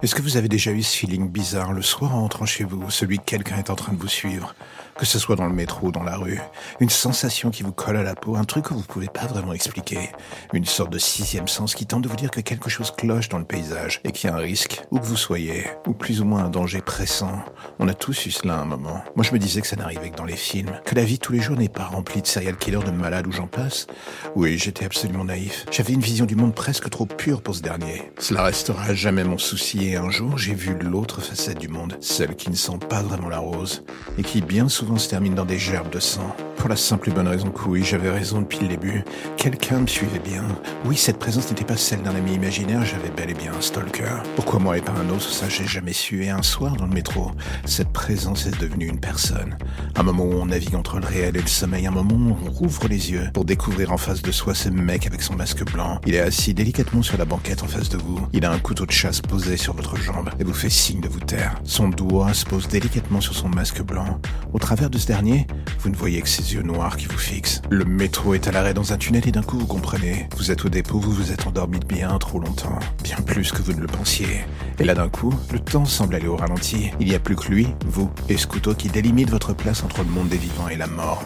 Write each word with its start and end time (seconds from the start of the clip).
Est-ce 0.00 0.14
que 0.14 0.22
vous 0.22 0.36
avez 0.36 0.48
déjà 0.48 0.70
eu 0.70 0.82
ce 0.82 0.96
feeling 0.96 1.28
bizarre 1.28 1.72
le 1.72 1.82
soir 1.82 2.14
en 2.14 2.20
rentrant 2.20 2.46
chez 2.46 2.62
vous, 2.62 2.88
celui 2.88 3.18
que 3.18 3.24
quelqu'un 3.24 3.56
est 3.56 3.68
en 3.68 3.74
train 3.74 3.92
de 3.92 3.98
vous 3.98 4.06
suivre 4.06 4.54
que 4.98 5.06
ce 5.06 5.18
soit 5.18 5.36
dans 5.36 5.46
le 5.46 5.54
métro 5.54 5.86
ou 5.86 5.92
dans 5.92 6.02
la 6.02 6.16
rue, 6.16 6.40
une 6.80 6.90
sensation 6.90 7.50
qui 7.50 7.62
vous 7.62 7.72
colle 7.72 7.96
à 7.96 8.02
la 8.02 8.16
peau, 8.16 8.34
un 8.34 8.44
truc 8.44 8.64
que 8.64 8.74
vous 8.74 8.80
ne 8.80 8.84
pouvez 8.84 9.06
pas 9.06 9.26
vraiment 9.26 9.52
expliquer, 9.52 10.10
une 10.52 10.64
sorte 10.64 10.92
de 10.92 10.98
sixième 10.98 11.46
sens 11.46 11.74
qui 11.74 11.86
tente 11.86 12.02
de 12.02 12.08
vous 12.08 12.16
dire 12.16 12.32
que 12.32 12.40
quelque 12.40 12.68
chose 12.68 12.90
cloche 12.90 13.28
dans 13.28 13.38
le 13.38 13.44
paysage 13.44 14.00
et 14.02 14.10
qu'il 14.10 14.28
y 14.28 14.32
a 14.32 14.36
un 14.36 14.40
risque, 14.40 14.82
où 14.90 14.98
que 14.98 15.04
vous 15.04 15.16
soyez, 15.16 15.66
ou 15.86 15.92
plus 15.92 16.20
ou 16.20 16.24
moins 16.24 16.44
un 16.44 16.50
danger 16.50 16.80
pressant. 16.80 17.44
On 17.80 17.86
a 17.86 17.94
tous 17.94 18.26
eu 18.26 18.32
cela 18.32 18.56
à 18.56 18.62
un 18.62 18.64
moment. 18.64 19.04
Moi 19.14 19.24
je 19.24 19.32
me 19.32 19.38
disais 19.38 19.60
que 19.60 19.66
ça 19.68 19.76
n'arrivait 19.76 20.10
que 20.10 20.16
dans 20.16 20.24
les 20.24 20.36
films, 20.36 20.72
que 20.84 20.96
la 20.96 21.04
vie 21.04 21.20
tous 21.20 21.32
les 21.32 21.40
jours 21.40 21.56
n'est 21.56 21.68
pas 21.68 21.84
remplie 21.84 22.20
de 22.20 22.26
serial 22.26 22.56
killers, 22.56 22.82
de 22.84 22.90
malades 22.90 23.28
ou 23.28 23.32
j'en 23.32 23.46
passe. 23.46 23.86
Oui, 24.34 24.58
j'étais 24.58 24.84
absolument 24.84 25.24
naïf. 25.24 25.64
J'avais 25.70 25.92
une 25.92 26.00
vision 26.00 26.26
du 26.26 26.34
monde 26.34 26.56
presque 26.56 26.90
trop 26.90 27.06
pure 27.06 27.40
pour 27.40 27.54
ce 27.54 27.62
dernier. 27.62 28.10
Cela 28.18 28.42
restera 28.42 28.94
jamais 28.94 29.22
mon 29.22 29.38
souci 29.38 29.90
et 29.90 29.96
un 29.96 30.10
jour 30.10 30.38
j'ai 30.38 30.54
vu 30.54 30.76
l'autre 30.80 31.20
facette 31.20 31.58
du 31.58 31.68
monde, 31.68 31.96
celle 32.00 32.34
qui 32.34 32.50
ne 32.50 32.56
sent 32.56 32.78
pas 32.88 33.02
vraiment 33.02 33.28
la 33.28 33.38
rose, 33.38 33.84
et 34.18 34.22
qui 34.22 34.40
bien 34.40 34.68
souvent 34.68 34.98
se 34.98 35.08
termine 35.08 35.36
dans 35.36 35.44
des 35.44 35.58
gerbes 35.58 35.90
de 35.90 36.00
sang. 36.00 36.34
Pour 36.56 36.68
la 36.68 36.76
simple 36.76 37.10
et 37.10 37.12
bonne 37.12 37.28
raison 37.28 37.50
que 37.50 37.68
oui, 37.68 37.84
j'avais 37.84 38.10
raison 38.10 38.40
depuis 38.40 38.58
le 38.58 38.66
début. 38.66 39.04
Quelqu'un 39.36 39.78
me 39.78 39.86
suivait 39.86 40.18
bien. 40.18 40.42
Oui, 40.84 40.96
cette 40.96 41.20
présence 41.20 41.48
n'était 41.48 41.64
pas 41.64 41.76
celle 41.76 42.02
d'un 42.02 42.16
ami 42.16 42.34
imaginaire, 42.34 42.84
j'avais 42.84 43.10
bel 43.10 43.30
et 43.30 43.34
bien 43.34 43.52
un 43.56 43.60
stalker. 43.60 44.24
Pourquoi 44.34 44.58
moi 44.58 44.76
et 44.76 44.80
pas 44.80 44.92
un 44.92 45.08
autre, 45.10 45.30
ça 45.30 45.48
j'ai 45.48 45.66
jamais 45.66 45.92
su. 45.92 46.24
Et 46.24 46.30
un 46.30 46.42
soir 46.42 46.74
dans 46.74 46.86
le 46.86 46.92
métro, 46.92 47.30
cette 47.68 47.92
présence 47.92 48.46
est 48.46 48.60
devenue 48.60 48.86
une 48.86 48.98
personne. 48.98 49.56
Un 49.94 50.02
moment 50.02 50.24
où 50.24 50.32
on 50.32 50.46
navigue 50.46 50.74
entre 50.74 50.98
le 50.98 51.06
réel 51.06 51.36
et 51.36 51.40
le 51.40 51.46
sommeil, 51.46 51.86
un 51.86 51.90
moment 51.90 52.14
où 52.14 52.36
on 52.46 52.50
rouvre 52.50 52.88
les 52.88 53.10
yeux 53.10 53.28
pour 53.34 53.44
découvrir 53.44 53.92
en 53.92 53.98
face 53.98 54.22
de 54.22 54.32
soi 54.32 54.54
ce 54.54 54.68
mec 54.68 55.06
avec 55.06 55.22
son 55.22 55.34
masque 55.34 55.64
blanc. 55.70 56.00
Il 56.06 56.14
est 56.14 56.20
assis 56.20 56.54
délicatement 56.54 57.02
sur 57.02 57.18
la 57.18 57.24
banquette 57.24 57.62
en 57.62 57.68
face 57.68 57.88
de 57.88 57.98
vous. 57.98 58.26
Il 58.32 58.44
a 58.44 58.50
un 58.50 58.58
couteau 58.58 58.86
de 58.86 58.90
chasse 58.90 59.20
posé 59.20 59.56
sur 59.56 59.74
votre 59.74 59.96
jambe 59.96 60.30
et 60.38 60.44
vous 60.44 60.54
fait 60.54 60.70
signe 60.70 61.00
de 61.00 61.08
vous 61.08 61.20
taire. 61.20 61.60
Son 61.64 61.88
doigt 61.88 62.32
se 62.32 62.44
pose 62.44 62.68
délicatement 62.68 63.20
sur 63.20 63.34
son 63.34 63.48
masque 63.48 63.82
blanc. 63.82 64.20
Au 64.52 64.58
travers 64.58 64.90
de 64.90 64.98
ce 64.98 65.06
dernier, 65.06 65.46
vous 65.80 65.90
ne 65.90 65.96
voyez 65.96 66.22
que 66.22 66.28
ses 66.28 66.54
yeux 66.54 66.62
noirs 66.62 66.96
qui 66.96 67.06
vous 67.06 67.18
fixent. 67.18 67.60
Le 67.70 67.84
métro 67.84 68.34
est 68.34 68.48
à 68.48 68.52
l'arrêt 68.52 68.74
dans 68.74 68.92
un 68.92 68.96
tunnel 68.96 69.26
et 69.28 69.32
d'un 69.32 69.42
coup 69.42 69.58
vous 69.58 69.66
comprenez. 69.66 70.28
Vous 70.36 70.50
êtes 70.50 70.64
au 70.64 70.68
dépôt, 70.68 71.00
vous 71.00 71.12
vous 71.12 71.32
êtes 71.32 71.46
endormi 71.46 71.80
bien 71.80 72.16
trop 72.18 72.38
longtemps. 72.38 72.78
Bien 73.02 73.16
plus 73.16 73.52
que 73.52 73.62
vous 73.62 73.72
ne 73.72 73.80
le 73.80 73.86
pensiez. 73.86 74.44
Et 74.78 74.84
là 74.84 74.94
d'un 74.94 75.08
coup, 75.08 75.34
le 75.52 75.58
temps 75.58 75.84
semble 75.84 76.14
aller 76.14 76.28
au 76.28 76.36
ralenti. 76.36 76.90
Il 77.00 77.08
n'y 77.08 77.14
a 77.14 77.18
plus 77.18 77.36
que 77.36 77.48
lui, 77.48 77.57
vous 77.86 78.10
et 78.28 78.36
qui 78.76 78.88
délimite 78.88 79.30
votre 79.30 79.54
place 79.54 79.82
entre 79.82 80.02
le 80.02 80.10
monde 80.10 80.28
des 80.28 80.36
vivants 80.36 80.68
et 80.68 80.76
la 80.76 80.86
mort. 80.86 81.22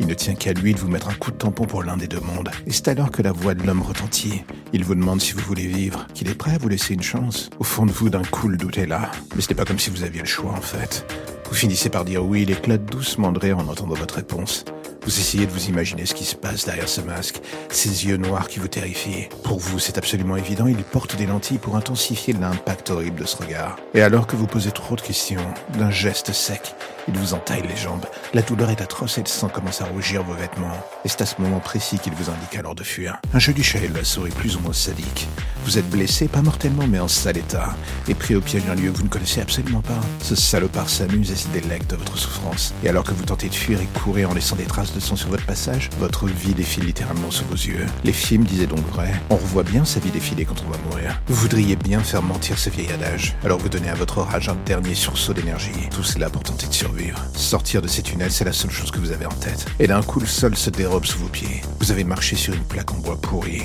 Il 0.00 0.06
ne 0.06 0.14
tient 0.14 0.34
qu'à 0.34 0.52
lui 0.52 0.74
de 0.74 0.78
vous 0.78 0.88
mettre 0.88 1.08
un 1.08 1.14
coup 1.14 1.30
de 1.30 1.36
tampon 1.36 1.64
pour 1.64 1.82
l'un 1.82 1.96
des 1.96 2.08
deux 2.08 2.20
mondes. 2.20 2.50
Et 2.66 2.72
c'est 2.72 2.88
alors 2.88 3.10
que 3.10 3.22
la 3.22 3.32
voix 3.32 3.54
de 3.54 3.66
l'homme 3.66 3.82
retentit. 3.82 4.44
Il 4.72 4.84
vous 4.84 4.94
demande 4.94 5.20
si 5.20 5.32
vous 5.32 5.40
voulez 5.40 5.66
vivre, 5.66 6.06
qu'il 6.14 6.28
est 6.28 6.34
prêt 6.34 6.54
à 6.54 6.58
vous 6.58 6.68
laisser 6.68 6.94
une 6.94 7.02
chance. 7.02 7.50
Au 7.58 7.64
fond 7.64 7.86
de 7.86 7.92
vous, 7.92 8.10
d'un 8.10 8.22
coup, 8.22 8.48
le 8.48 8.56
doute 8.56 8.78
est 8.78 8.86
là. 8.86 9.10
Mais 9.34 9.42
ce 9.42 9.48
n'est 9.48 9.54
pas 9.54 9.64
comme 9.64 9.78
si 9.78 9.90
vous 9.90 10.02
aviez 10.02 10.20
le 10.20 10.26
choix, 10.26 10.52
en 10.52 10.60
fait. 10.60 11.06
Vous 11.48 11.54
finissez 11.54 11.88
par 11.90 12.04
dire 12.04 12.24
oui, 12.24 12.42
il 12.42 12.50
éclate 12.50 12.84
doucement 12.84 13.32
de 13.32 13.38
rire 13.38 13.58
en 13.58 13.68
entendant 13.68 13.94
votre 13.94 14.16
réponse. 14.16 14.64
Vous 15.02 15.20
essayez 15.20 15.46
de 15.46 15.52
vous 15.52 15.68
imaginer 15.68 16.04
ce 16.04 16.14
qui 16.14 16.24
se 16.24 16.34
passe 16.34 16.64
derrière 16.64 16.88
ce 16.88 17.00
masque, 17.00 17.40
ces 17.70 18.06
yeux 18.06 18.16
noirs 18.16 18.48
qui 18.48 18.58
vous 18.58 18.66
terrifient. 18.66 19.28
Pour 19.44 19.60
vous, 19.60 19.78
c'est 19.78 19.98
absolument 19.98 20.36
évident, 20.36 20.66
il 20.66 20.82
porte 20.82 21.14
des 21.14 21.26
lentilles 21.26 21.58
pour 21.58 21.76
intensifier 21.76 22.34
l'impact 22.34 22.90
horrible 22.90 23.20
de 23.20 23.26
ce 23.26 23.36
regard. 23.36 23.76
Et 23.94 24.02
alors 24.02 24.26
que 24.26 24.34
vous 24.34 24.48
posez 24.48 24.72
trop 24.72 24.96
de 24.96 25.00
questions, 25.00 25.40
d'un 25.78 25.90
geste 25.90 26.32
sec, 26.32 26.74
il 27.08 27.16
vous 27.16 27.34
entaille 27.34 27.62
les 27.66 27.76
jambes. 27.76 28.06
La 28.34 28.42
douleur 28.42 28.70
est 28.70 28.80
atroce 28.80 29.18
et 29.18 29.22
le 29.22 29.28
sang 29.28 29.48
commence 29.48 29.80
à 29.80 29.86
rougir 29.86 30.22
vos 30.22 30.34
vêtements. 30.34 30.76
Et 31.04 31.08
c'est 31.08 31.22
à 31.22 31.26
ce 31.26 31.40
moment 31.40 31.60
précis 31.60 31.98
qu'il 31.98 32.14
vous 32.14 32.30
indique 32.30 32.56
alors 32.56 32.74
de 32.74 32.82
fuir. 32.82 33.18
Un 33.32 33.38
jeu 33.38 33.52
du 33.52 33.62
chat 33.62 33.78
et 33.78 33.88
de 33.88 33.96
la 33.96 34.04
souris 34.04 34.30
plus 34.30 34.56
ou 34.56 34.60
moins 34.60 34.72
sadique. 34.72 35.28
Vous 35.64 35.78
êtes 35.78 35.88
blessé, 35.88 36.28
pas 36.28 36.42
mortellement, 36.42 36.86
mais 36.86 36.98
en 36.98 37.08
sale 37.08 37.38
état. 37.38 37.74
Et 38.08 38.14
pris 38.14 38.34
au 38.34 38.40
piège 38.40 38.64
d'un 38.64 38.74
lieu 38.74 38.90
que 38.90 38.98
vous 38.98 39.04
ne 39.04 39.08
connaissez 39.08 39.40
absolument 39.40 39.82
pas. 39.82 40.00
Ce 40.22 40.34
salopard 40.34 40.88
s'amuse 40.88 41.30
et 41.30 41.36
se 41.36 41.48
délecte 41.48 41.90
de 41.90 41.96
votre 41.96 42.16
souffrance. 42.16 42.74
Et 42.84 42.88
alors 42.88 43.04
que 43.04 43.12
vous 43.12 43.24
tentez 43.24 43.48
de 43.48 43.54
fuir 43.54 43.80
et 43.80 43.88
courir 44.02 44.30
en 44.30 44.34
laissant 44.34 44.56
des 44.56 44.64
traces 44.64 44.92
de 44.92 45.00
sang 45.00 45.16
sur 45.16 45.28
votre 45.28 45.46
passage, 45.46 45.90
votre 45.98 46.26
vie 46.26 46.54
défile 46.54 46.84
littéralement 46.84 47.30
sous 47.30 47.44
vos 47.44 47.54
yeux. 47.54 47.86
Les 48.04 48.12
films 48.12 48.44
disaient 48.44 48.66
donc 48.66 48.86
vrai. 48.88 49.12
On 49.30 49.36
revoit 49.36 49.62
bien 49.62 49.84
sa 49.84 50.00
vie 50.00 50.10
défiler 50.10 50.44
quand 50.44 50.62
on 50.66 50.70
va 50.70 50.78
mourir. 50.88 51.20
Vous 51.26 51.34
voudriez 51.34 51.76
bien 51.76 52.00
faire 52.00 52.22
mentir 52.22 52.58
ce 52.58 52.70
vieil 52.70 52.90
adage. 52.92 53.34
Alors 53.44 53.58
vous 53.58 53.68
donnez 53.68 53.90
à 53.90 53.94
votre 53.94 54.20
rage 54.20 54.48
un 54.48 54.56
dernier 54.66 54.94
sursaut 54.94 55.34
d'énergie. 55.34 55.88
Tout 55.90 56.04
cela 56.04 56.30
pour 56.30 56.42
tenter 56.42 56.66
de 56.66 56.72
survivre 56.72 56.95
Sortir 57.34 57.82
de 57.82 57.88
ces 57.88 58.02
tunnels, 58.02 58.32
c'est 58.32 58.44
la 58.44 58.52
seule 58.52 58.70
chose 58.70 58.90
que 58.90 58.98
vous 58.98 59.12
avez 59.12 59.26
en 59.26 59.30
tête. 59.30 59.66
Et 59.78 59.86
d'un 59.86 60.02
coup, 60.02 60.20
le 60.20 60.26
sol 60.26 60.56
se 60.56 60.70
dérobe 60.70 61.04
sous 61.04 61.18
vos 61.18 61.28
pieds. 61.28 61.62
Vous 61.80 61.90
avez 61.90 62.04
marché 62.04 62.36
sur 62.36 62.54
une 62.54 62.64
plaque 62.64 62.92
en 62.92 62.98
bois 62.98 63.20
pourri. 63.20 63.62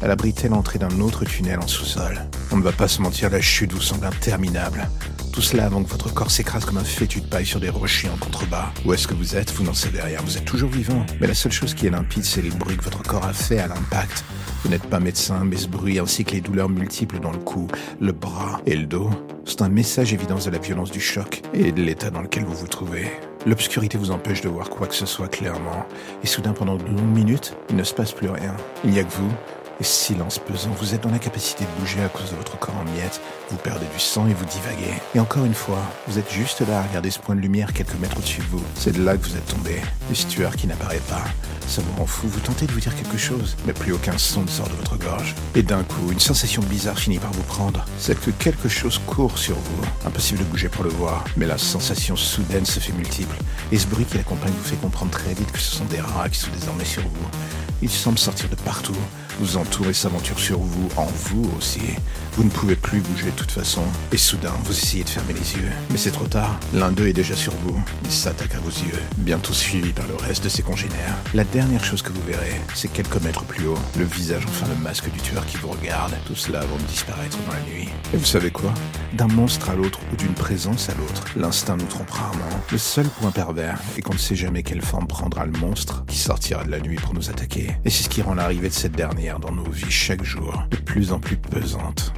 Elle 0.00 0.10
abritait 0.10 0.48
l'entrée 0.48 0.78
d'un 0.78 1.00
autre 1.00 1.24
tunnel 1.24 1.58
en 1.58 1.66
sous-sol. 1.66 2.20
On 2.50 2.56
ne 2.56 2.62
va 2.62 2.72
pas 2.72 2.88
se 2.88 3.00
mentir, 3.00 3.30
la 3.30 3.40
chute 3.40 3.72
vous 3.72 3.80
semble 3.80 4.06
interminable. 4.06 4.88
Tout 5.32 5.42
cela 5.42 5.66
avant 5.66 5.82
que 5.82 5.88
votre 5.88 6.12
corps 6.12 6.30
s'écrase 6.30 6.64
comme 6.64 6.78
un 6.78 6.84
fétu 6.84 7.20
de 7.20 7.26
paille 7.26 7.46
sur 7.46 7.58
des 7.58 7.70
rochers 7.70 8.08
en 8.08 8.16
contrebas. 8.16 8.72
Où 8.84 8.92
est-ce 8.92 9.08
que 9.08 9.14
vous 9.14 9.34
êtes? 9.34 9.50
Vous 9.52 9.64
n'en 9.64 9.74
savez 9.74 10.00
rien, 10.00 10.18
vous 10.24 10.36
êtes 10.36 10.44
toujours 10.44 10.70
vivant. 10.70 11.04
Mais 11.20 11.26
la 11.26 11.34
seule 11.34 11.52
chose 11.52 11.74
qui 11.74 11.86
est 11.86 11.90
limpide, 11.90 12.24
c'est 12.24 12.42
le 12.42 12.50
bruit 12.50 12.76
que 12.76 12.84
votre 12.84 13.02
corps 13.02 13.24
a 13.24 13.32
fait 13.32 13.58
à 13.58 13.66
l'impact. 13.66 14.24
Vous 14.64 14.70
n'êtes 14.70 14.86
pas 14.86 14.98
médecin, 14.98 15.44
mais 15.44 15.58
ce 15.58 15.68
bruit 15.68 15.98
ainsi 15.98 16.24
que 16.24 16.30
les 16.30 16.40
douleurs 16.40 16.70
multiples 16.70 17.20
dans 17.20 17.32
le 17.32 17.38
cou, 17.38 17.68
le 18.00 18.12
bras 18.12 18.62
et 18.64 18.74
le 18.74 18.86
dos, 18.86 19.10
c'est 19.44 19.60
un 19.60 19.68
message 19.68 20.14
évident 20.14 20.38
de 20.38 20.50
la 20.50 20.56
violence 20.56 20.90
du 20.90 21.00
choc 21.00 21.42
et 21.52 21.70
de 21.70 21.82
l'état 21.82 22.08
dans 22.08 22.22
lequel 22.22 22.44
vous 22.44 22.54
vous 22.54 22.66
trouvez. 22.66 23.10
L'obscurité 23.44 23.98
vous 23.98 24.10
empêche 24.10 24.40
de 24.40 24.48
voir 24.48 24.70
quoi 24.70 24.86
que 24.86 24.94
ce 24.94 25.04
soit 25.04 25.28
clairement, 25.28 25.84
et 26.22 26.26
soudain 26.26 26.54
pendant 26.54 26.76
de 26.76 26.84
longues 26.84 27.14
minutes, 27.14 27.54
il 27.68 27.76
ne 27.76 27.84
se 27.84 27.92
passe 27.92 28.12
plus 28.12 28.30
rien. 28.30 28.56
Il 28.84 28.92
n'y 28.92 28.98
a 29.00 29.04
que 29.04 29.12
vous, 29.12 29.30
et 29.80 29.84
silence 29.84 30.38
pesant, 30.38 30.70
vous 30.78 30.94
êtes 30.94 31.02
dans 31.02 31.10
l'incapacité 31.10 31.64
de 31.64 31.80
bouger 31.80 32.02
à 32.02 32.08
cause 32.08 32.30
de 32.30 32.36
votre 32.36 32.58
corps 32.58 32.76
en 32.76 32.84
miettes, 32.84 33.20
vous 33.50 33.56
perdez 33.56 33.86
du 33.92 33.98
sang 33.98 34.26
et 34.26 34.34
vous 34.34 34.44
divaguez. 34.44 34.94
Et 35.14 35.20
encore 35.20 35.44
une 35.44 35.54
fois, 35.54 35.82
vous 36.06 36.18
êtes 36.18 36.30
juste 36.30 36.60
là 36.66 36.80
à 36.80 36.82
regarder 36.82 37.10
ce 37.10 37.18
point 37.18 37.34
de 37.34 37.40
lumière 37.40 37.72
quelques 37.72 37.94
mètres 38.00 38.16
au-dessus 38.16 38.40
de 38.40 38.46
vous. 38.46 38.62
C'est 38.76 38.92
de 38.92 39.04
là 39.04 39.16
que 39.16 39.24
vous 39.24 39.36
êtes 39.36 39.46
tombé. 39.46 39.80
L'histoire 40.08 40.54
qui 40.56 40.66
n'apparaît 40.66 41.02
pas. 41.08 41.24
Ça 41.66 41.82
vous 41.82 41.98
rend 41.98 42.06
fou, 42.06 42.28
vous 42.28 42.40
tentez 42.40 42.66
de 42.66 42.72
vous 42.72 42.80
dire 42.80 42.94
quelque 42.94 43.16
chose, 43.16 43.56
mais 43.66 43.72
plus 43.72 43.92
aucun 43.92 44.16
son 44.18 44.42
ne 44.42 44.48
sort 44.48 44.68
de 44.68 44.74
votre 44.74 44.96
gorge. 44.96 45.34
Et 45.54 45.62
d'un 45.62 45.82
coup, 45.82 46.12
une 46.12 46.20
sensation 46.20 46.62
bizarre 46.62 46.98
finit 46.98 47.18
par 47.18 47.32
vous 47.32 47.42
prendre. 47.42 47.84
C'est 47.98 48.20
que 48.20 48.30
quelque 48.30 48.68
chose 48.68 49.00
court 49.06 49.38
sur 49.38 49.56
vous. 49.56 49.82
Impossible 50.06 50.40
de 50.40 50.44
bouger 50.44 50.68
pour 50.68 50.84
le 50.84 50.90
voir, 50.90 51.24
mais 51.36 51.46
la 51.46 51.58
sensation 51.58 52.16
soudaine 52.16 52.66
se 52.66 52.80
fait 52.80 52.92
multiple. 52.92 53.36
Et 53.72 53.78
ce 53.78 53.86
bruit 53.86 54.04
qui 54.04 54.18
l'accompagne 54.18 54.52
vous 54.52 54.68
fait 54.68 54.76
comprendre 54.76 55.10
très 55.10 55.34
vite 55.34 55.50
que 55.50 55.58
ce 55.58 55.76
sont 55.76 55.84
des 55.86 56.00
rats 56.00 56.28
qui 56.28 56.38
sont 56.38 56.50
désormais 56.58 56.84
sur 56.84 57.02
vous. 57.02 57.28
Ils 57.82 57.90
semblent 57.90 58.18
sortir 58.18 58.48
de 58.48 58.54
partout, 58.56 58.96
vous 59.40 59.56
entourez 59.56 59.92
s'aventure 59.92 60.38
sur 60.38 60.58
vous, 60.58 60.88
en 60.96 61.06
vous 61.06 61.50
aussi. 61.58 61.80
Vous 62.36 62.44
ne 62.44 62.50
pouvez 62.50 62.74
plus 62.76 63.00
bouger 63.00 63.26
de 63.26 63.36
toute 63.36 63.50
façon. 63.50 63.82
Et 64.12 64.16
soudain, 64.16 64.52
vous 64.64 64.72
essayez 64.72 65.04
de 65.04 65.08
fermer 65.08 65.32
les 65.34 65.54
yeux. 65.54 65.70
Mais 65.90 65.96
c'est 65.96 66.10
trop 66.10 66.26
tard. 66.26 66.58
L'un 66.72 66.90
d'eux 66.90 67.06
est 67.06 67.12
déjà 67.12 67.36
sur 67.36 67.52
vous. 67.64 67.80
Il 68.04 68.10
s'attaque 68.10 68.54
à 68.54 68.58
vos 68.58 68.70
yeux, 68.70 68.98
bientôt 69.18 69.52
suivi 69.52 69.92
par 69.92 70.06
le 70.08 70.16
reste 70.16 70.44
de 70.44 70.48
ses 70.48 70.62
congénères. 70.62 71.16
La 71.32 71.44
dernière 71.44 71.84
chose 71.84 72.02
que 72.02 72.12
vous 72.12 72.22
verrez, 72.26 72.60
c'est 72.74 72.92
quelques 72.92 73.22
mètres 73.22 73.44
plus 73.44 73.66
haut, 73.66 73.78
le 73.96 74.04
visage, 74.04 74.44
enfin 74.48 74.66
le 74.68 74.82
masque 74.82 75.10
du 75.10 75.20
tueur 75.20 75.46
qui 75.46 75.56
vous 75.58 75.68
regarde. 75.68 76.12
Tout 76.26 76.34
cela 76.34 76.60
avant 76.60 76.76
de 76.76 76.82
disparaître 76.82 77.38
dans 77.46 77.52
la 77.52 77.60
nuit. 77.72 77.88
Et 78.12 78.16
vous 78.16 78.24
savez 78.24 78.50
quoi? 78.50 78.72
D'un 79.12 79.28
monstre 79.28 79.70
à 79.70 79.74
l'autre 79.74 80.00
ou 80.12 80.16
d'une 80.16 80.34
présence 80.34 80.88
à 80.88 80.94
l'autre, 80.94 81.24
l'instinct 81.36 81.76
nous 81.76 81.86
trompe 81.86 82.10
rarement. 82.10 82.44
Le 82.72 82.78
seul 82.78 83.06
point 83.06 83.30
pervers 83.30 83.78
est 83.96 84.02
qu'on 84.02 84.14
ne 84.14 84.18
sait 84.18 84.36
jamais 84.36 84.62
quelle 84.64 84.82
forme 84.82 85.06
prendra 85.06 85.46
le 85.46 85.52
monstre 85.52 86.04
qui 86.08 86.18
sortira 86.18 86.64
de 86.64 86.70
la 86.70 86.80
nuit 86.80 86.96
pour 86.96 87.14
nous 87.14 87.30
attaquer. 87.30 87.76
Et 87.84 87.90
c'est 87.90 88.02
ce 88.02 88.08
qui 88.08 88.22
rend 88.22 88.34
l'arrivée 88.34 88.68
de 88.68 88.74
cette 88.74 88.96
dernière 88.96 89.23
dans 89.32 89.52
nos 89.52 89.70
vies 89.70 89.90
chaque 89.90 90.22
jour 90.22 90.66
de 90.70 90.76
plus 90.76 91.12
en 91.12 91.18
plus 91.18 91.36
pesante. 91.36 92.12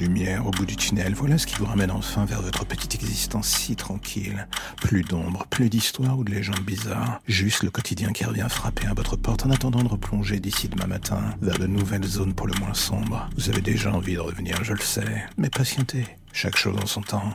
Lumière 0.00 0.46
au 0.46 0.50
bout 0.50 0.66
du 0.66 0.76
tunnel, 0.76 1.14
voilà 1.14 1.38
ce 1.38 1.46
qui 1.46 1.56
vous 1.56 1.66
ramène 1.66 1.90
enfin 1.90 2.24
vers 2.24 2.42
votre 2.42 2.64
petite 2.64 2.94
existence 2.94 3.48
si 3.48 3.76
tranquille. 3.76 4.46
Plus 4.80 5.02
d'ombre, 5.02 5.46
plus 5.50 5.68
d'histoires 5.68 6.18
ou 6.18 6.24
de 6.24 6.30
légendes 6.30 6.60
bizarres. 6.60 7.20
Juste 7.26 7.62
le 7.62 7.70
quotidien 7.70 8.12
qui 8.12 8.24
revient 8.24 8.46
frapper 8.48 8.86
à 8.86 8.94
votre 8.94 9.16
porte 9.16 9.44
en 9.46 9.50
attendant 9.50 9.82
de 9.82 9.88
replonger 9.88 10.40
d'ici 10.40 10.68
demain 10.68 10.86
matin 10.86 11.20
vers 11.42 11.58
de 11.58 11.66
nouvelles 11.66 12.04
zones 12.04 12.34
pour 12.34 12.46
le 12.46 12.54
moins 12.58 12.74
sombres. 12.74 13.28
Vous 13.36 13.50
avez 13.50 13.60
déjà 13.60 13.92
envie 13.92 14.14
de 14.14 14.20
revenir, 14.20 14.64
je 14.64 14.72
le 14.72 14.80
sais. 14.80 15.24
Mais 15.36 15.50
patientez. 15.50 16.06
Chaque 16.32 16.56
chose 16.56 16.76
en 16.80 16.86
son 16.86 17.02
temps. 17.02 17.34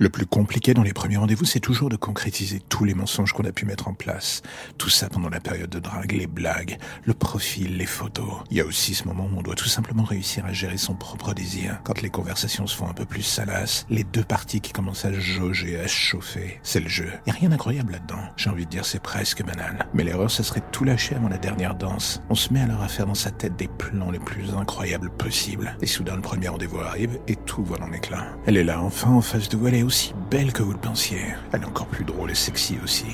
Le 0.00 0.10
plus 0.10 0.26
compliqué 0.26 0.74
dans 0.74 0.84
les 0.84 0.92
premiers 0.92 1.16
rendez-vous, 1.16 1.44
c'est 1.44 1.58
toujours 1.58 1.88
de 1.88 1.96
concrétiser 1.96 2.60
tous 2.68 2.84
les 2.84 2.94
mensonges 2.94 3.32
qu'on 3.32 3.42
a 3.42 3.50
pu 3.50 3.66
mettre 3.66 3.88
en 3.88 3.94
place. 3.94 4.42
Tout 4.78 4.90
ça 4.90 5.08
pendant 5.08 5.28
la 5.28 5.40
période 5.40 5.70
de 5.70 5.80
drague, 5.80 6.12
les 6.12 6.28
blagues, 6.28 6.78
le 7.04 7.14
profil, 7.14 7.76
les 7.76 7.84
photos. 7.84 8.44
Il 8.52 8.58
y 8.58 8.60
a 8.60 8.64
aussi 8.64 8.94
ce 8.94 9.08
moment 9.08 9.24
où 9.24 9.36
on 9.36 9.42
doit 9.42 9.56
tout 9.56 9.66
simplement 9.66 10.04
réussir 10.04 10.46
à 10.46 10.52
gérer 10.52 10.76
son 10.76 10.94
propre 10.94 11.34
désir. 11.34 11.80
Quand 11.82 12.00
les 12.00 12.10
conversations 12.10 12.68
se 12.68 12.76
font 12.76 12.88
un 12.88 12.92
peu 12.92 13.06
plus 13.06 13.24
salaces, 13.24 13.86
les 13.90 14.04
deux 14.04 14.22
parties 14.22 14.60
qui 14.60 14.72
commencent 14.72 15.04
à 15.04 15.12
jauger, 15.12 15.80
à 15.80 15.88
se 15.88 15.96
chauffer. 15.96 16.60
C'est 16.62 16.78
le 16.78 16.88
jeu. 16.88 17.10
Il 17.26 17.30
a 17.30 17.34
rien 17.34 17.48
d'incroyable 17.48 17.94
là-dedans. 17.94 18.22
J'ai 18.36 18.50
envie 18.50 18.66
de 18.66 18.70
dire 18.70 18.84
c'est 18.84 19.02
presque 19.02 19.44
banal. 19.44 19.84
Mais 19.94 20.04
l'erreur, 20.04 20.30
ça 20.30 20.44
serait 20.44 20.60
de 20.60 20.66
tout 20.70 20.84
lâcher 20.84 21.16
avant 21.16 21.28
la 21.28 21.38
dernière 21.38 21.74
danse. 21.74 22.22
On 22.30 22.36
se 22.36 22.52
met 22.52 22.60
alors 22.60 22.82
à 22.82 22.88
faire 22.88 23.06
dans 23.06 23.14
sa 23.14 23.32
tête 23.32 23.56
des 23.56 23.66
plans 23.66 24.12
les 24.12 24.20
plus 24.20 24.54
incroyables 24.54 25.10
possibles. 25.10 25.76
Et 25.82 25.86
soudain, 25.86 26.14
le 26.14 26.22
premier 26.22 26.46
rendez-vous 26.46 26.78
arrive 26.78 27.18
et 27.26 27.34
tout 27.34 27.64
vole 27.64 27.82
en 27.82 27.92
éclat. 27.92 28.28
Elle 28.46 28.58
est 28.58 28.64
là, 28.64 28.80
enfin, 28.80 29.10
en 29.10 29.22
face 29.22 29.48
de 29.48 29.56
vous, 29.56 29.87
aussi 29.88 30.12
belle 30.30 30.52
que 30.52 30.62
vous 30.62 30.72
le 30.72 30.78
pensiez. 30.78 31.34
Elle 31.50 31.62
est 31.62 31.64
encore 31.64 31.86
plus 31.86 32.04
drôle 32.04 32.30
et 32.30 32.34
sexy 32.34 32.76
aussi. 32.84 33.06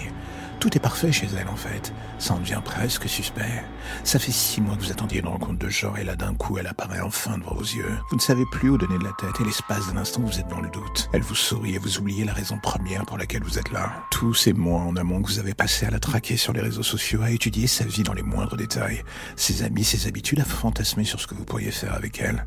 Tout 0.58 0.76
est 0.76 0.80
parfait 0.80 1.12
chez 1.12 1.28
elle 1.38 1.46
en 1.46 1.54
fait. 1.54 1.92
Ça 2.18 2.34
en 2.34 2.40
devient 2.40 2.60
presque 2.64 3.08
suspect. 3.08 3.62
Ça 4.02 4.18
fait 4.18 4.32
six 4.32 4.60
mois 4.60 4.74
que 4.74 4.80
vous 4.80 4.90
attendiez 4.90 5.20
une 5.20 5.28
rencontre 5.28 5.60
de 5.60 5.68
genre 5.68 5.96
et 5.98 6.02
là 6.02 6.16
d'un 6.16 6.34
coup 6.34 6.58
elle 6.58 6.66
apparaît 6.66 6.98
enfin 7.00 7.38
devant 7.38 7.54
vos 7.54 7.62
yeux. 7.62 7.96
Vous 8.10 8.16
ne 8.16 8.20
savez 8.20 8.42
plus 8.50 8.70
où 8.70 8.76
donner 8.76 8.98
de 8.98 9.04
la 9.04 9.12
tête 9.12 9.40
et 9.40 9.44
l'espace 9.44 9.86
d'un 9.86 10.00
instant 10.00 10.22
vous 10.22 10.40
êtes 10.40 10.48
dans 10.48 10.60
le 10.60 10.68
doute. 10.70 11.08
Elle 11.12 11.22
vous 11.22 11.36
sourit 11.36 11.76
et 11.76 11.78
vous 11.78 11.98
oubliez 11.98 12.24
la 12.24 12.32
raison 12.32 12.58
première 12.58 13.06
pour 13.06 13.18
laquelle 13.18 13.44
vous 13.44 13.56
êtes 13.56 13.70
là. 13.70 13.92
Tous 14.10 14.34
ces 14.34 14.52
mois 14.52 14.80
en 14.80 14.96
amont 14.96 15.22
que 15.22 15.28
vous 15.28 15.38
avez 15.38 15.54
passé 15.54 15.86
à 15.86 15.90
la 15.90 16.00
traquer 16.00 16.36
sur 16.36 16.52
les 16.52 16.60
réseaux 16.60 16.82
sociaux, 16.82 17.22
à 17.22 17.30
étudier 17.30 17.68
sa 17.68 17.84
vie 17.84 18.02
dans 18.02 18.14
les 18.14 18.22
moindres 18.22 18.56
détails, 18.56 19.04
ses 19.36 19.62
amis, 19.62 19.84
ses 19.84 20.08
habitudes, 20.08 20.40
à 20.40 20.44
fantasmer 20.44 21.04
sur 21.04 21.20
ce 21.20 21.28
que 21.28 21.36
vous 21.36 21.44
pourriez 21.44 21.70
faire 21.70 21.94
avec 21.94 22.20
elle. 22.20 22.44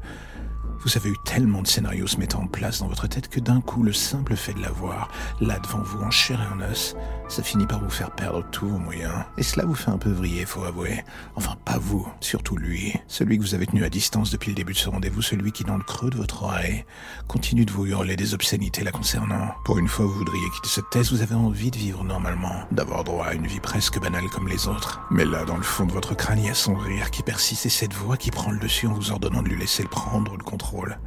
Vous 0.80 0.96
avez 0.96 1.10
eu 1.10 1.18
tellement 1.26 1.62
de 1.62 1.68
scénarios 1.68 2.08
se 2.08 2.18
mettant 2.18 2.44
en 2.44 2.48
place 2.48 2.80
dans 2.80 2.88
votre 2.88 3.08
tête 3.08 3.28
que 3.28 3.40
d'un 3.40 3.62
coup, 3.62 3.84
le 3.84 3.94
simple 3.94 4.36
fait 4.36 4.54
de 4.54 4.62
la 4.62 4.72
voir, 4.72 5.10
là 5.42 5.60
devant 5.60 5.82
vous, 5.82 6.02
en 6.02 6.12
chair 6.12 6.40
et 6.42 6.54
en 6.54 6.72
os, 6.72 6.96
ça 7.28 7.44
finit 7.44 7.66
par 7.66 7.84
vous 7.84 7.90
faire 7.90 8.12
perdre 8.12 8.46
tous 8.52 8.68
vos 8.68 8.78
moyens. 8.78 9.26
Et 9.38 9.44
cela 9.44 9.66
vous 9.66 9.76
fait 9.76 9.92
un 9.92 9.98
peu 9.98 10.12
vriller, 10.12 10.46
faut 10.46 10.64
avouer. 10.64 11.04
Enfin, 11.36 11.56
pas 11.66 11.78
vous, 11.78 12.07
surtout 12.22 12.58
lui. 12.58 12.94
Celui 13.08 13.38
que 13.38 13.44
vous 13.44 13.56
avez 13.56 13.66
tenu 13.66 13.84
à 13.84 13.90
distance 13.90 14.32
depuis 14.32 14.50
le 14.52 14.56
début 14.56 14.74
de 14.74 14.78
ce 14.78 14.90
rendez-vous, 14.90 15.22
celui 15.22 15.52
qui, 15.52 15.64
dans 15.64 15.78
le 15.78 15.84
creux 15.84 16.10
de 16.10 16.18
votre 16.18 16.44
oreille, 16.44 16.86
continue 17.28 17.66
de 17.66 17.72
vous 17.72 17.86
hurler 17.86 18.16
des 18.16 18.34
obscénités 18.34 18.84
la 18.84 18.92
concernant. 18.92 19.54
Pour 19.66 19.78
une 19.78 19.88
fois, 19.88 20.06
vous 20.06 20.14
voudriez 20.14 20.50
quitter 20.56 20.70
cette 20.70 20.90
thèse, 20.90 21.12
vous 21.12 21.22
avez 21.22 21.36
envie 21.36 21.72
de 21.72 21.78
vivre 21.78 22.04
normalement, 22.04 22.66
d'avoir 22.72 23.04
droit 23.04 23.26
à 23.28 23.34
une 23.34 23.48
vie 23.48 23.60
presque 23.60 24.00
banale 24.00 24.30
comme 24.34 24.48
les 24.48 24.68
autres. 24.68 25.02
Mais 25.12 25.26
là, 25.26 25.46
dans 25.46 25.58
le 25.58 25.64
fond 25.64 25.86
de 25.86 25.92
votre 25.92 26.16
crâne, 26.16 26.40
il 26.40 26.46
y 26.46 26.50
a 26.50 26.54
son 26.54 26.76
rire 26.76 27.12
qui 27.12 27.24
persiste 27.24 27.66
et 27.66 27.70
cette 27.70 27.94
voix 27.94 28.18
qui 28.18 28.32
prend 28.32 28.52
le 28.52 28.60
dessus 28.60 28.88
en 28.88 28.94
vous 28.94 29.12
ordonnant 29.12 29.42
de 29.42 29.50
lui 29.50 29.60
laisser 29.60 29.84
prendre 29.84 30.38
le 30.38 30.44
contrôle. 30.44 30.98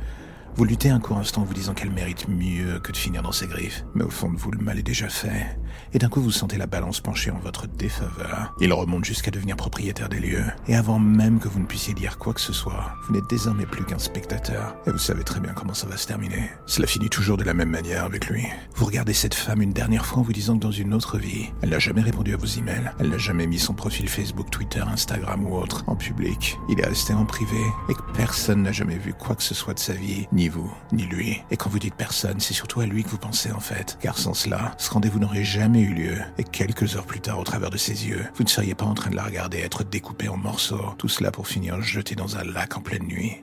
Vous 0.57 0.65
luttez 0.65 0.91
un 0.91 1.01
court 1.01 1.17
instant 1.17 1.43
en 1.43 1.45
vous 1.45 1.55
disant 1.55 1.75
qu'elle 1.75 1.91
mérite 1.91 2.29
mieux 2.29 2.81
que 2.81 2.93
de 2.93 2.97
finir 2.97 3.23
dans 3.23 3.33
ses 3.33 3.47
griffes. 3.47 3.85
Mais 3.95 4.05
au 4.05 4.11
fond 4.11 4.31
de 4.31 4.37
vous, 4.37 4.51
le 4.51 4.59
mal 4.59 4.79
est 4.79 4.83
déjà 4.83 5.09
fait. 5.09 5.59
Et 5.95 5.99
d'un 5.99 6.09
coup, 6.09 6.21
vous 6.21 6.31
sentez 6.31 6.59
la 6.59 6.67
balance 6.67 7.01
pencher 7.01 7.31
en 7.31 7.39
votre 7.39 7.67
défaveur. 7.67 8.55
Il 8.61 8.73
remonte 8.73 9.05
jusqu'à 9.05 9.31
devenir 9.31 9.57
propriétaire 9.57 10.09
des 10.09 10.21
lieux. 10.21 10.45
Et 10.69 10.75
avant 10.75 10.99
même 10.99 11.39
que 11.39 11.49
vous 11.49 11.61
ne 11.61 11.67
puissiez 11.67 11.95
dire 11.95 12.19
quoi 12.19 12.35
que 12.35 12.41
ce 12.41 12.53
soit, 12.53 12.95
vous 13.07 13.15
n'êtes 13.15 13.29
désormais 13.31 13.65
plus 13.65 13.85
qu'un 13.85 13.99
spectateur. 13.99 14.77
Et 14.87 14.91
vous 14.91 14.99
savez 14.99 15.25
très 15.25 15.41
bien 15.41 15.53
comment 15.53 15.73
ça 15.73 15.87
va 15.87 15.97
se 15.97 16.07
terminer. 16.07 16.51
Cela 16.67 16.87
finit 16.87 17.09
toujours 17.09 17.37
de 17.37 17.45
la 17.45 17.55
même 17.55 17.71
manière 17.71 18.05
avec 18.05 18.29
lui. 18.29 18.45
Vous 18.75 18.87
regardez 18.87 19.15
cette 19.15 19.35
femme 19.35 19.63
une 19.63 19.73
dernière 19.73 20.05
fois 20.05 20.19
en 20.19 20.23
vous 20.23 20.33
disant 20.33 20.57
que 20.57 20.63
dans 20.63 20.71
une 20.71 20.93
autre 20.93 21.17
vie, 21.17 21.51
elle 21.63 21.71
n'a 21.71 21.79
jamais 21.79 22.03
répondu 22.03 22.35
à 22.35 22.37
vos 22.37 22.47
emails. 22.47 22.91
Elle 22.99 23.11
n'a 23.11 23.19
jamais 23.19 23.47
mis 23.47 23.59
son 23.59 23.73
profil 23.73 24.09
Facebook, 24.09 24.51
Twitter, 24.51 24.81
Instagram 24.81 25.47
ou 25.47 25.57
autre 25.57 25.85
en 25.87 25.97
public. 25.97 26.59
Il 26.69 26.81
est 26.81 26.87
resté 26.87 27.15
en 27.15 27.25
privé 27.25 27.61
et 27.89 27.95
que 27.95 28.03
personne 28.15 28.63
n'a 28.63 28.73
jamais 28.73 28.99
vu 28.99 29.15
quoi 29.15 29.37
que 29.37 29.43
ce 29.43 29.55
soit 29.55 29.75
de 29.75 29.79
sa 29.79 29.95
vie, 29.95 30.27
ni 30.33 30.50
vous, 30.51 30.71
ni 30.93 31.05
lui. 31.05 31.43
Et 31.51 31.57
quand 31.57 31.71
vous 31.71 31.79
dites 31.79 31.95
personne, 31.95 32.41
c'est 32.41 32.55
surtout 32.55 32.81
à 32.81 32.87
lui 32.87 33.03
que 33.03 33.09
vous 33.09 33.19
pensez 33.19 33.51
en 33.53 33.61
fait. 33.61 33.97
Car 34.01 34.19
sans 34.19 34.35
cela, 34.35 34.75
ce 34.77 34.91
rendez-vous 34.91 35.19
n'aurait 35.19 35.45
jamais 35.45 35.81
eu 35.81 35.95
lieu. 35.95 36.19
Et 36.39 36.45
quelques 36.45 36.97
heures 36.97 37.07
plus 37.07 37.21
tard, 37.21 37.39
au 37.39 37.45
travers 37.45 37.71
de 37.71 37.79
ses 37.79 38.07
yeux, 38.07 38.27
vous 38.35 38.45
ne 38.45 38.49
seriez 38.49 38.75
pas 38.75 38.85
en 38.85 38.95
train 38.95 39.11
de 39.11 39.17
la 39.17 39.25
regarder 39.25 39.59
être 39.59 39.85
découpée 39.85 40.29
en 40.29 40.37
morceaux. 40.37 40.95
Tout 40.99 41.09
cela 41.09 41.31
pour 41.31 41.49
finir 41.49 41.81
jeté 41.81 42.15
dans 42.15 42.37
un 42.37 42.45
lac 42.45 42.77
en 42.77 42.81
pleine 42.81 43.05
nuit. 43.05 43.43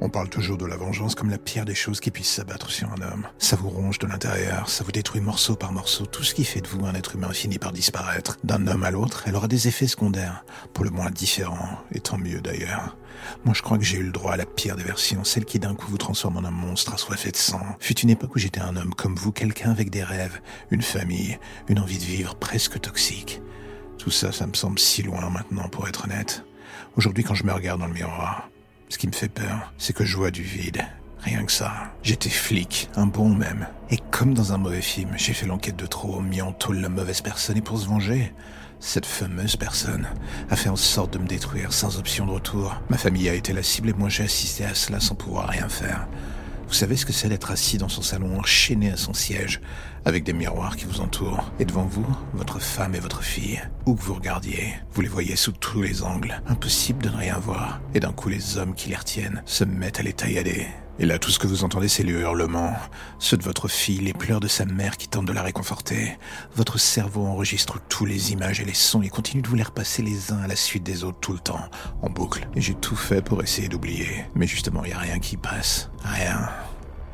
On 0.00 0.10
parle 0.10 0.28
toujours 0.28 0.58
de 0.58 0.66
la 0.66 0.76
vengeance 0.76 1.14
comme 1.14 1.30
la 1.30 1.38
pire 1.38 1.64
des 1.64 1.74
choses 1.74 2.00
qui 2.00 2.10
puissent 2.10 2.32
s'abattre 2.32 2.70
sur 2.70 2.90
un 2.92 3.00
homme. 3.00 3.26
Ça 3.38 3.56
vous 3.56 3.70
ronge 3.70 3.98
de 3.98 4.06
l'intérieur, 4.06 4.68
ça 4.68 4.84
vous 4.84 4.92
détruit 4.92 5.22
morceau 5.22 5.56
par 5.56 5.72
morceau. 5.72 6.04
Tout 6.04 6.22
ce 6.22 6.34
qui 6.34 6.44
fait 6.44 6.60
de 6.60 6.68
vous 6.68 6.84
un 6.84 6.94
être 6.94 7.14
humain 7.14 7.32
finit 7.32 7.58
par 7.58 7.72
disparaître. 7.72 8.36
D'un 8.44 8.66
homme 8.66 8.84
à 8.84 8.90
l'autre, 8.90 9.24
elle 9.26 9.34
aura 9.34 9.48
des 9.48 9.68
effets 9.68 9.86
secondaires, 9.86 10.44
pour 10.74 10.84
le 10.84 10.90
moins 10.90 11.10
différents, 11.10 11.80
et 11.92 12.00
tant 12.00 12.18
mieux 12.18 12.42
d'ailleurs. 12.42 12.96
Moi 13.46 13.54
je 13.54 13.62
crois 13.62 13.78
que 13.78 13.84
j'ai 13.84 13.96
eu 13.96 14.02
le 14.02 14.12
droit 14.12 14.34
à 14.34 14.36
la 14.36 14.44
pire 14.44 14.76
des 14.76 14.82
versions, 14.82 15.24
celle 15.24 15.46
qui 15.46 15.58
d'un 15.58 15.74
coup 15.74 15.90
vous 15.90 15.96
transforme 15.96 16.36
en 16.36 16.44
un 16.44 16.50
monstre 16.50 16.92
assoiffé 16.92 17.30
de 17.30 17.36
sang. 17.36 17.62
Fut 17.80 17.98
une 17.98 18.10
époque 18.10 18.36
où 18.36 18.38
j'étais 18.38 18.60
un 18.60 18.76
homme 18.76 18.94
comme 18.94 19.16
vous, 19.16 19.32
quelqu'un 19.32 19.70
avec 19.70 19.88
des 19.88 20.04
rêves, 20.04 20.40
une 20.70 20.82
famille, 20.82 21.38
une 21.68 21.78
envie 21.78 21.98
de 21.98 22.04
vivre 22.04 22.34
presque 22.34 22.78
toxique. 22.80 23.40
Tout 23.96 24.10
ça, 24.10 24.30
ça 24.30 24.46
me 24.46 24.54
semble 24.54 24.78
si 24.78 25.02
loin 25.02 25.30
maintenant 25.30 25.70
pour 25.70 25.88
être 25.88 26.04
honnête. 26.04 26.44
Aujourd'hui 26.96 27.24
quand 27.24 27.34
je 27.34 27.44
me 27.44 27.52
regarde 27.52 27.80
dans 27.80 27.86
le 27.86 27.94
miroir, 27.94 28.50
ce 28.88 28.98
qui 28.98 29.06
me 29.08 29.12
fait 29.12 29.28
peur, 29.28 29.72
c'est 29.78 29.92
que 29.94 30.04
je 30.04 30.16
vois 30.16 30.30
du 30.30 30.42
vide. 30.42 30.84
Rien 31.20 31.44
que 31.44 31.52
ça. 31.52 31.72
J'étais 32.02 32.30
flic, 32.30 32.88
un 32.94 33.06
bon 33.06 33.30
même. 33.34 33.66
Et 33.90 33.98
comme 34.12 34.32
dans 34.32 34.52
un 34.52 34.58
mauvais 34.58 34.82
film, 34.82 35.10
j'ai 35.16 35.32
fait 35.32 35.46
l'enquête 35.46 35.76
de 35.76 35.86
trop, 35.86 36.20
mis 36.20 36.40
en 36.40 36.52
taule 36.52 36.78
la 36.78 36.88
mauvaise 36.88 37.20
personne 37.20 37.56
et 37.56 37.62
pour 37.62 37.78
se 37.78 37.86
venger, 37.86 38.32
Cette 38.78 39.06
fameuse 39.06 39.56
personne 39.56 40.06
a 40.50 40.56
fait 40.56 40.68
en 40.68 40.76
sorte 40.76 41.14
de 41.14 41.18
me 41.18 41.26
détruire 41.26 41.72
sans 41.72 41.98
option 41.98 42.26
de 42.26 42.32
retour. 42.32 42.80
Ma 42.90 42.98
famille 42.98 43.28
a 43.28 43.34
été 43.34 43.54
la 43.54 43.62
cible 43.62 43.88
et 43.88 43.94
moi 43.94 44.10
j'ai 44.10 44.24
assisté 44.24 44.66
à 44.66 44.74
cela 44.74 45.00
sans 45.00 45.14
pouvoir 45.14 45.48
rien 45.48 45.68
faire. 45.68 46.06
Vous 46.68 46.74
savez 46.74 46.96
ce 46.96 47.06
que 47.06 47.12
c'est 47.12 47.28
d'être 47.28 47.50
assis 47.50 47.78
dans 47.78 47.88
son 47.88 48.02
salon, 48.02 48.38
enchaîné 48.38 48.90
à 48.90 48.96
son 48.96 49.14
siège, 49.14 49.60
avec 50.04 50.24
des 50.24 50.32
miroirs 50.32 50.76
qui 50.76 50.84
vous 50.84 51.00
entourent, 51.00 51.52
et 51.60 51.64
devant 51.64 51.84
vous, 51.84 52.06
votre 52.34 52.60
femme 52.60 52.94
et 52.94 53.00
votre 53.00 53.22
fille. 53.22 53.62
Où 53.86 53.94
que 53.94 54.02
vous 54.02 54.14
regardiez, 54.14 54.74
vous 54.92 55.00
les 55.00 55.08
voyez 55.08 55.36
sous 55.36 55.52
tous 55.52 55.82
les 55.82 56.02
angles. 56.02 56.42
Impossible 56.48 57.02
de 57.02 57.10
ne 57.10 57.16
rien 57.16 57.38
voir. 57.38 57.80
Et 57.94 58.00
d'un 58.00 58.12
coup, 58.12 58.28
les 58.28 58.58
hommes 58.58 58.74
qui 58.74 58.88
les 58.88 58.96
retiennent 58.96 59.42
se 59.46 59.64
mettent 59.64 60.00
à 60.00 60.02
les 60.02 60.12
taillader. 60.12 60.66
Et 60.98 61.04
là, 61.04 61.18
tout 61.18 61.30
ce 61.30 61.38
que 61.38 61.46
vous 61.46 61.62
entendez, 61.62 61.88
c'est 61.88 62.02
les 62.02 62.12
hurlements, 62.12 62.74
ceux 63.18 63.36
de 63.36 63.42
votre 63.42 63.68
fille, 63.68 63.98
les 63.98 64.14
pleurs 64.14 64.40
de 64.40 64.48
sa 64.48 64.64
mère 64.64 64.96
qui 64.96 65.08
tente 65.08 65.26
de 65.26 65.32
la 65.32 65.42
réconforter. 65.42 66.16
Votre 66.54 66.78
cerveau 66.78 67.26
enregistre 67.26 67.78
tous 67.88 68.06
les 68.06 68.32
images 68.32 68.60
et 68.60 68.64
les 68.64 68.74
sons 68.74 69.02
et 69.02 69.08
continue 69.08 69.42
de 69.42 69.48
vous 69.48 69.56
les 69.56 69.62
repasser 69.62 70.02
les 70.02 70.32
uns 70.32 70.38
à 70.38 70.46
la 70.46 70.56
suite 70.56 70.84
des 70.84 71.04
autres 71.04 71.20
tout 71.20 71.34
le 71.34 71.38
temps, 71.38 71.68
en 72.00 72.08
boucle. 72.08 72.48
Et 72.54 72.60
j'ai 72.60 72.74
tout 72.74 72.96
fait 72.96 73.20
pour 73.20 73.42
essayer 73.42 73.68
d'oublier. 73.68 74.24
Mais 74.34 74.46
justement, 74.46 74.84
il 74.84 74.88
n'y 74.88 74.94
a 74.94 74.98
rien 74.98 75.18
qui 75.18 75.36
passe. 75.36 75.90
Rien. 76.02 76.48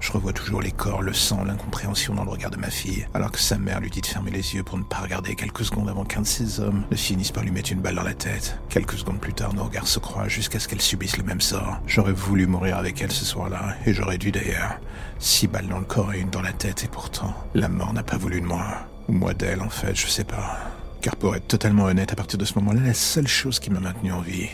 Je 0.03 0.11
revois 0.11 0.33
toujours 0.33 0.61
les 0.61 0.73
corps, 0.73 1.01
le 1.01 1.13
sang, 1.13 1.45
l'incompréhension 1.45 2.13
dans 2.15 2.25
le 2.25 2.31
regard 2.31 2.51
de 2.51 2.57
ma 2.57 2.71
fille, 2.71 3.07
alors 3.15 3.31
que 3.31 3.39
sa 3.39 3.57
mère 3.57 3.79
lui 3.79 3.89
dit 3.89 4.01
de 4.01 4.07
fermer 4.07 4.33
les 4.33 4.57
yeux 4.57 4.65
pour 4.65 4.77
ne 4.77 4.83
pas 4.83 4.97
regarder 4.99 5.37
quelques 5.37 5.65
secondes 5.65 5.89
avant 5.89 6.05
qu'un 6.05 6.23
de 6.23 6.27
ces 6.27 6.59
hommes 6.59 6.83
ne 6.91 6.97
finisse 6.97 7.31
par 7.31 7.45
lui 7.45 7.53
mettre 7.53 7.71
une 7.71 7.81
balle 7.81 7.95
dans 7.95 8.03
la 8.03 8.13
tête. 8.13 8.59
Quelques 8.69 8.99
secondes 8.99 9.21
plus 9.21 9.33
tard, 9.33 9.55
nos 9.55 9.63
regards 9.63 9.87
se 9.87 10.01
croisent 10.01 10.29
jusqu'à 10.29 10.59
ce 10.59 10.67
qu'elle 10.67 10.81
subisse 10.81 11.19
le 11.19 11.23
même 11.23 11.41
sort. 11.41 11.79
J'aurais 11.87 12.13
voulu 12.13 12.49
mourir 12.49 12.79
avec 12.79 13.01
elle 13.01 13.13
ce 13.13 13.25
soir-là, 13.25 13.77
et 13.87 13.95
j'aurais 13.95 14.19
dû 14.19 14.33
d'ailleurs. 14.33 14.81
Six 15.21 15.47
balles 15.47 15.69
dans 15.69 15.79
le 15.79 15.85
corps 15.85 16.13
et 16.13 16.19
une 16.19 16.31
dans 16.31 16.43
la 16.43 16.53
tête, 16.53 16.83
et 16.83 16.89
pourtant, 16.89 17.33
la 17.55 17.69
mort 17.69 17.93
n'a 17.93 18.03
pas 18.03 18.17
voulu 18.17 18.41
de 18.41 18.47
moi. 18.47 18.65
Ou 19.09 19.13
moi 19.13 19.35
d'elle, 19.35 19.63
en 19.63 19.71
fait, 19.71 19.95
je 19.95 20.09
sais 20.09 20.25
pas. 20.25 20.59
Car 21.01 21.15
pour 21.15 21.37
être 21.37 21.47
totalement 21.47 21.85
honnête, 21.85 22.13
à 22.13 22.17
partir 22.17 22.41
de 22.41 22.45
ce 22.45 22.59
moment-là, 22.59 22.81
la 22.85 22.95
seule 22.95 23.29
chose 23.29 23.61
qui 23.61 23.71
m'a 23.71 23.79
maintenu 23.79 24.11
en 24.11 24.21
vie, 24.21 24.49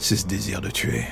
c'est 0.00 0.16
ce 0.16 0.26
désir 0.26 0.60
de 0.60 0.70
tuer. 0.70 1.04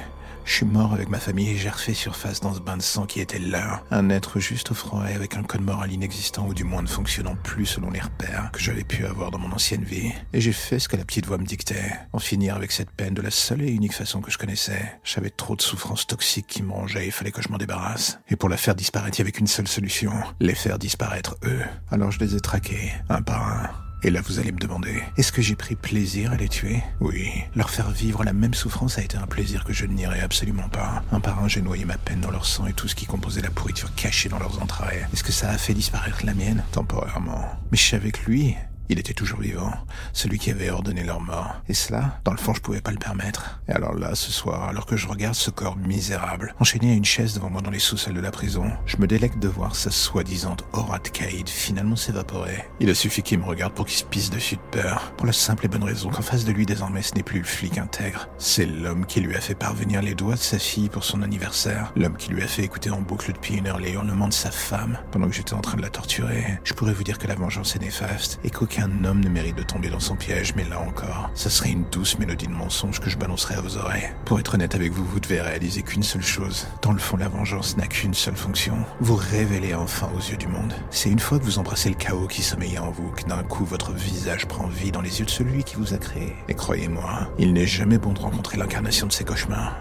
Je 0.46 0.52
suis 0.52 0.64
mort 0.64 0.94
avec 0.94 1.08
ma 1.08 1.18
famille 1.18 1.50
et 1.50 1.56
j'ai 1.56 1.68
refait 1.68 1.92
surface 1.92 2.40
dans 2.40 2.54
ce 2.54 2.60
bain 2.60 2.76
de 2.76 2.82
sang 2.82 3.04
qui 3.04 3.20
était 3.20 3.40
là. 3.40 3.82
Un 3.90 4.08
être 4.10 4.38
juste 4.38 4.70
au 4.70 4.74
froid 4.74 5.04
et 5.10 5.14
avec 5.14 5.36
un 5.36 5.42
code 5.42 5.60
moral 5.60 5.92
inexistant 5.92 6.46
ou 6.46 6.54
du 6.54 6.62
moins 6.62 6.82
ne 6.82 6.86
fonctionnant 6.86 7.34
plus 7.42 7.66
selon 7.66 7.90
les 7.90 7.98
repères 7.98 8.50
que 8.52 8.60
j'avais 8.60 8.84
pu 8.84 9.04
avoir 9.04 9.32
dans 9.32 9.40
mon 9.40 9.50
ancienne 9.50 9.82
vie. 9.82 10.12
Et 10.32 10.40
j'ai 10.40 10.52
fait 10.52 10.78
ce 10.78 10.88
que 10.88 10.96
la 10.96 11.04
petite 11.04 11.26
voix 11.26 11.36
me 11.36 11.44
dictait. 11.44 11.92
En 12.12 12.20
finir 12.20 12.54
avec 12.54 12.70
cette 12.70 12.92
peine 12.92 13.12
de 13.12 13.22
la 13.22 13.32
seule 13.32 13.62
et 13.62 13.70
unique 13.70 13.92
façon 13.92 14.20
que 14.20 14.30
je 14.30 14.38
connaissais. 14.38 14.98
J'avais 15.02 15.30
trop 15.30 15.56
de 15.56 15.62
souffrances 15.62 16.06
toxiques 16.06 16.46
qui 16.46 16.62
me 16.62 16.72
rongeaient 16.72 17.02
et 17.02 17.06
il 17.06 17.12
fallait 17.12 17.32
que 17.32 17.42
je 17.42 17.48
m'en 17.48 17.58
débarrasse. 17.58 18.20
Et 18.28 18.36
pour 18.36 18.48
la 18.48 18.56
faire 18.56 18.76
disparaître, 18.76 19.18
il 19.18 19.22
y 19.22 19.24
avait 19.24 19.32
qu'une 19.32 19.48
seule 19.48 19.68
solution. 19.68 20.12
Les 20.38 20.54
faire 20.54 20.78
disparaître 20.78 21.34
eux. 21.44 21.62
Alors 21.90 22.12
je 22.12 22.20
les 22.20 22.36
ai 22.36 22.40
traqués, 22.40 22.92
un 23.08 23.20
par 23.20 23.48
un. 23.48 23.85
Et 24.02 24.10
là, 24.10 24.20
vous 24.20 24.38
allez 24.38 24.52
me 24.52 24.58
demander, 24.58 25.02
est-ce 25.16 25.32
que 25.32 25.42
j'ai 25.42 25.56
pris 25.56 25.74
plaisir 25.74 26.32
à 26.32 26.36
les 26.36 26.48
tuer? 26.48 26.82
Oui. 27.00 27.30
Leur 27.54 27.70
faire 27.70 27.90
vivre 27.90 28.24
la 28.24 28.32
même 28.32 28.54
souffrance 28.54 28.98
a 28.98 29.02
été 29.02 29.16
un 29.16 29.26
plaisir 29.26 29.64
que 29.64 29.72
je 29.72 29.86
ne 29.86 29.94
nierai 29.94 30.20
absolument 30.20 30.68
pas. 30.68 31.02
Un 31.12 31.20
par 31.20 31.42
un, 31.42 31.48
j'ai 31.48 31.62
noyé 31.62 31.84
ma 31.84 31.96
peine 31.96 32.20
dans 32.20 32.30
leur 32.30 32.46
sang 32.46 32.66
et 32.66 32.72
tout 32.72 32.88
ce 32.88 32.94
qui 32.94 33.06
composait 33.06 33.40
la 33.40 33.50
pourriture 33.50 33.94
cachée 33.94 34.28
dans 34.28 34.38
leurs 34.38 34.62
entrailles. 34.62 35.06
Est-ce 35.12 35.24
que 35.24 35.32
ça 35.32 35.50
a 35.50 35.58
fait 35.58 35.74
disparaître 35.74 36.24
la 36.24 36.34
mienne? 36.34 36.62
Temporairement. 36.72 37.42
Mais 37.72 37.78
je 37.78 37.88
savais 37.88 38.12
que 38.12 38.30
lui, 38.30 38.54
il 38.88 38.98
était 38.98 39.14
toujours 39.14 39.40
vivant, 39.40 39.72
celui 40.12 40.38
qui 40.38 40.50
avait 40.50 40.70
ordonné 40.70 41.04
leur 41.04 41.20
mort. 41.20 41.62
Et 41.68 41.74
cela, 41.74 42.20
dans 42.24 42.32
le 42.32 42.38
fond, 42.38 42.54
je 42.54 42.60
pouvais 42.60 42.80
pas 42.80 42.92
le 42.92 42.98
permettre. 42.98 43.60
Et 43.68 43.72
alors 43.72 43.94
là, 43.94 44.14
ce 44.14 44.32
soir, 44.32 44.68
alors 44.68 44.86
que 44.86 44.96
je 44.96 45.08
regarde 45.08 45.34
ce 45.34 45.50
corps 45.50 45.76
misérable, 45.76 46.54
enchaîné 46.60 46.92
à 46.92 46.94
une 46.94 47.04
chaise 47.04 47.34
devant 47.34 47.50
moi 47.50 47.62
dans 47.62 47.70
les 47.70 47.78
sous-sols 47.78 48.14
de 48.14 48.20
la 48.20 48.30
prison, 48.30 48.70
je 48.86 48.96
me 48.98 49.06
délecte 49.06 49.38
de 49.38 49.48
voir 49.48 49.76
sa 49.76 49.90
soi-disant 49.90 50.56
aura 50.72 50.98
de 50.98 51.08
Caïd 51.08 51.48
finalement 51.48 51.96
s'évaporer. 51.96 52.64
Il 52.80 52.90
a 52.90 52.94
suffi 52.94 53.22
qu'il 53.22 53.38
me 53.38 53.44
regarde 53.44 53.74
pour 53.74 53.86
qu'il 53.86 53.98
se 53.98 54.04
pisse 54.04 54.30
dessus 54.30 54.56
de 54.56 54.80
peur, 54.80 55.12
pour 55.16 55.26
la 55.26 55.32
simple 55.32 55.66
et 55.66 55.68
bonne 55.68 55.84
raison 55.84 56.10
qu'en 56.10 56.22
face 56.22 56.44
de 56.44 56.52
lui, 56.52 56.66
désormais, 56.66 57.02
ce 57.02 57.14
n'est 57.14 57.22
plus 57.22 57.38
le 57.38 57.44
flic 57.44 57.78
intègre. 57.78 58.28
C'est 58.38 58.66
l'homme 58.66 59.06
qui 59.06 59.20
lui 59.20 59.34
a 59.34 59.40
fait 59.40 59.54
parvenir 59.54 60.02
les 60.02 60.14
doigts 60.14 60.34
de 60.34 60.40
sa 60.40 60.58
fille 60.58 60.88
pour 60.88 61.04
son 61.04 61.22
anniversaire, 61.22 61.92
l'homme 61.96 62.16
qui 62.16 62.30
lui 62.30 62.42
a 62.42 62.46
fait 62.46 62.62
écouter 62.62 62.90
en 62.90 63.00
boucle 63.00 63.32
depuis 63.32 63.54
une 63.54 63.66
heure 63.66 63.78
les 63.78 63.92
hurlements 63.92 64.28
de 64.28 64.32
sa 64.32 64.50
femme 64.50 64.98
pendant 65.10 65.28
que 65.28 65.34
j'étais 65.34 65.54
en 65.54 65.60
train 65.60 65.76
de 65.76 65.82
la 65.82 65.90
torturer. 65.90 66.58
Je 66.64 66.74
pourrais 66.74 66.92
vous 66.92 67.04
dire 67.04 67.18
que 67.18 67.26
la 67.26 67.34
vengeance 67.34 67.76
est 67.76 67.80
néfaste 67.80 68.38
et 68.44 68.50
qu'aucun 68.50 68.75
qu'un 68.76 69.04
homme 69.04 69.24
ne 69.24 69.30
mérite 69.30 69.56
de 69.56 69.62
tomber 69.62 69.88
dans 69.88 70.00
son 70.00 70.16
piège, 70.16 70.52
mais 70.54 70.64
là 70.64 70.78
encore, 70.80 71.30
ça 71.34 71.48
serait 71.48 71.70
une 71.70 71.84
douce 71.90 72.18
mélodie 72.18 72.46
de 72.46 72.52
mensonge 72.52 73.00
que 73.00 73.08
je 73.08 73.16
balancerais 73.16 73.54
à 73.54 73.62
vos 73.62 73.78
oreilles. 73.78 74.10
Pour 74.26 74.38
être 74.38 74.52
honnête 74.54 74.74
avec 74.74 74.92
vous, 74.92 75.02
vous 75.02 75.18
devez 75.18 75.40
réaliser 75.40 75.82
qu'une 75.82 76.02
seule 76.02 76.22
chose. 76.22 76.66
Dans 76.82 76.92
le 76.92 76.98
fond, 76.98 77.16
la 77.16 77.28
vengeance 77.28 77.78
n'a 77.78 77.86
qu'une 77.86 78.12
seule 78.12 78.36
fonction. 78.36 78.76
Vous 79.00 79.16
révélez 79.16 79.74
enfin 79.74 80.10
aux 80.14 80.20
yeux 80.20 80.36
du 80.36 80.46
monde. 80.46 80.74
C'est 80.90 81.08
une 81.08 81.18
fois 81.18 81.38
que 81.38 81.44
vous 81.44 81.58
embrassez 81.58 81.88
le 81.88 81.94
chaos 81.94 82.26
qui 82.26 82.42
sommeillait 82.42 82.76
en 82.76 82.90
vous 82.90 83.10
que 83.12 83.24
d'un 83.24 83.42
coup 83.42 83.64
votre 83.64 83.92
visage 83.92 84.44
prend 84.44 84.66
vie 84.66 84.92
dans 84.92 85.00
les 85.00 85.20
yeux 85.20 85.24
de 85.24 85.30
celui 85.30 85.64
qui 85.64 85.76
vous 85.76 85.94
a 85.94 85.98
créé. 85.98 86.34
Et 86.48 86.54
croyez-moi, 86.54 87.30
il 87.38 87.54
n'est 87.54 87.66
jamais 87.66 87.96
bon 87.96 88.12
de 88.12 88.20
rencontrer 88.20 88.58
l'incarnation 88.58 89.06
de 89.06 89.12
ses 89.12 89.24
cauchemars. 89.24 89.80